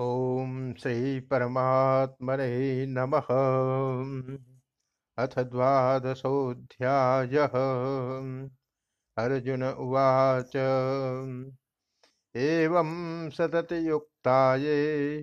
[0.00, 3.26] ॐ श्री परमात्मने नमः।
[5.18, 7.48] अथ द्वादशोऽध्यायः।
[9.24, 10.56] अर्जुन उवाच।
[12.36, 15.18] एवं सततयुक्ता ये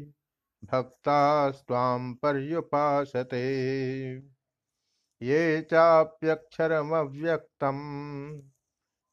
[0.65, 3.45] भक्तास्त्वां पर्युपासते।
[5.21, 7.77] ये चाप्यक्षरमव्यक्तं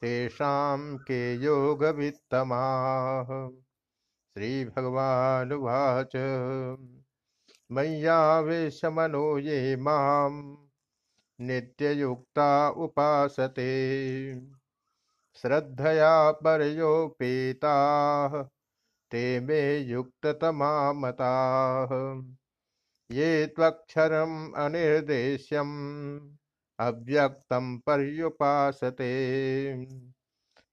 [0.01, 3.62] तेषां के योगवित्तमाः।
[4.33, 6.13] श्रीभगवानुवाच।
[7.73, 10.57] मय्यावेशमनो ये माम्,
[11.41, 14.41] नित्ययुक्ता उपासते।
[15.35, 18.49] श्रद्धया परयोपेताः,
[19.11, 22.23] ते मे युक्ततमा मताः
[23.17, 26.37] ये त्वक्षरम् अनिर्देश्यम्,
[26.81, 29.13] अव्यक्तं पर्युपासते।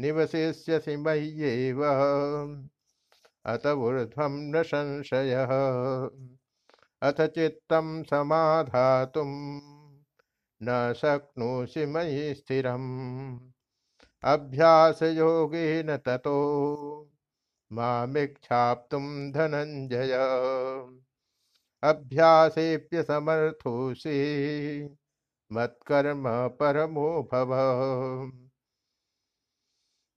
[0.00, 1.84] निवसिष्यसि मय्येव।
[3.44, 5.48] अत ऊर्ध्वं न संशयः।
[7.02, 9.60] अथ चित्तं समाधातुं
[10.62, 13.52] न शक्नोषि मयि स्थिरम्।
[14.24, 16.36] अभ्यासयोगेन ततो
[17.72, 20.12] मामिच्छाप्तुं धनञ्जय।
[21.82, 22.96] अभ्यासेऽप्यसमर्थोऽसि
[25.52, 27.52] मत्कर्म परमो भव।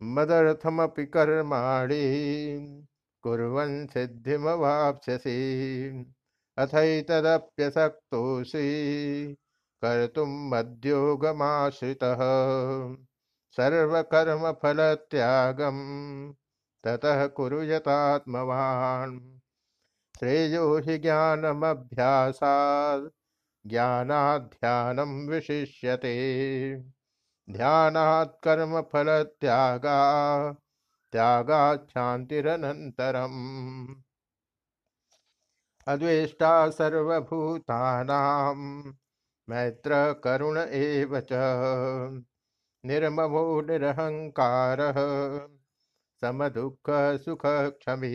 [0.04, 2.88] मदर्थमपि कर्माणि,
[3.22, 5.36] कुर्वन् सिद्धिमवाप्स्यसि।
[6.58, 7.76] अथैतदप्यसक्तोऽसि,
[9.82, 12.18] कर्तुं मद्योगमाश्रितः।
[13.58, 15.78] सर्वकर्मफलत्यागं
[16.84, 19.40] ततः कुरु यतात्मवान्
[20.20, 23.14] श्रेयो हि ज्ञानमभ्यासात्।
[23.70, 26.16] ज्ञानाध्यानं विशिष्यते।
[27.50, 29.98] ध्यानात् कर्मफलत्यागा।
[31.12, 33.96] त्यागात् शान्तिरनन्तरम्
[35.88, 38.56] अद्वेष्टा सर्वभूतानां
[39.50, 41.30] मैत्र करुण एव च।
[42.86, 43.62] निर्ममो
[47.18, 48.12] सुख क्षमी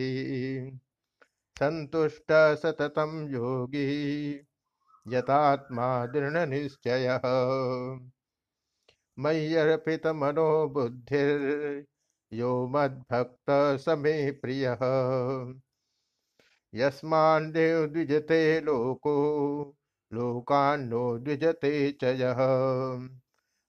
[1.59, 4.33] संतुष्ट सततं योगी,
[5.07, 7.21] यतात्मा दृढ़ निश्चय दृढनिश्चयः।
[9.19, 14.79] मय्यर्पितमनो बुद्धिर्यो मद्भक्तसमे प्रियः
[16.73, 19.15] यस्मान्देव द्विजते लोको,
[20.13, 22.03] लोकान्नो द्विजते च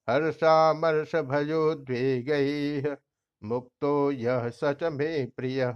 [0.08, 2.96] यः हर्षामर्षभयोद्वेगैः
[3.44, 5.74] मुक्तो यः स च मे प्रियः।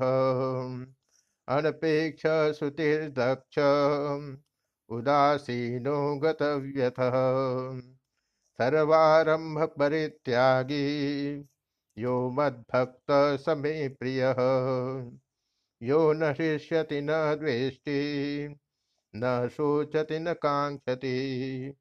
[1.49, 3.59] अनपेक्ष श्रुतिर्दक्ष
[4.89, 7.13] उदासीनो गतव्यथः।
[8.59, 11.45] सर्वारम्भ परित्यागी
[11.99, 14.37] यो मद्भक्त स मे प्रियः।
[15.83, 18.57] यो न हृष्यति न द्वेष्टि,
[19.17, 21.75] न शोचति न काङ्क्षति।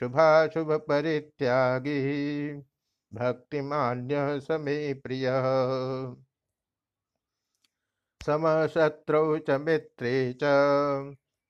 [0.00, 2.52] शुभाशुभ परित्यागी
[3.14, 5.26] भक्तिमान्य समे प्रिय।
[8.26, 10.40] समशत्रौ च मित्रे च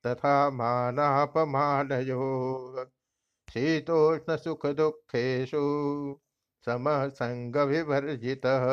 [0.06, 2.87] तथा मानापमानयो।
[3.52, 5.61] शीतोष्णसुखदुःखेषु
[6.67, 8.67] समः सङ्गविवर्जितः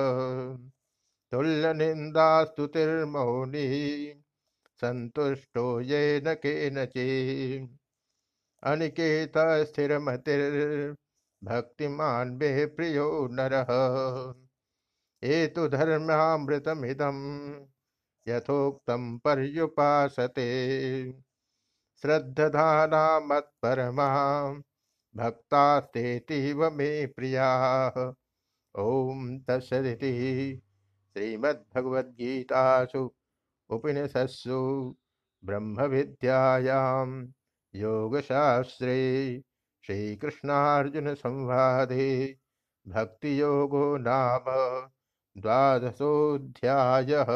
[1.32, 4.14] तुल्यनिन्दास्तुतिर्मौनी,
[4.82, 7.87] सन्तुष्टो येन केनचित्।
[8.64, 13.68] अनिकेत स्थिरमतिर्भक्तिमान् मे प्रियो नरः।
[15.24, 17.16] एतु धर्म्यामृतमिदं
[18.28, 20.48] यथोक्तं पर्युपासते।
[22.02, 24.54] श्रद्धधाना मत्परमा
[25.16, 28.14] भक्तास्तेतीव मे प्रियाः।
[28.78, 30.62] ॐ तत्सदिति
[31.14, 33.12] श्रीमद्भगवद्गीतासु
[33.70, 34.96] उपनिषत्सु
[35.46, 37.28] ब्रह्मविद्यायां
[37.76, 39.42] योगशास्त्रे
[39.86, 42.36] श्रीकृष्णार्जुनसंवादे।
[42.88, 44.46] भक्तियोगो नाम
[45.42, 47.28] द्वादशोऽध्यायः।